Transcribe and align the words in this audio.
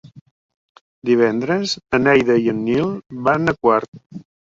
Divendres 1.09 1.75
na 1.93 2.01
Neida 2.07 2.41
i 2.49 2.53
en 2.57 2.67
Nil 2.73 2.93
van 3.31 3.57
a 3.57 3.61
Quart. 3.65 3.99